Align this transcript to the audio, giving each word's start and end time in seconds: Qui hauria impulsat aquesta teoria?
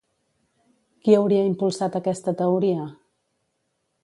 Qui 1.03 1.15
hauria 1.17 1.45
impulsat 1.49 1.99
aquesta 2.01 2.37
teoria? 2.43 2.89